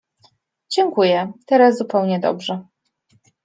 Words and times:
—Dziękuję, 0.71 1.31
teraz 1.45 1.77
zupełnie 1.77 2.19
dobrze. 2.19 2.63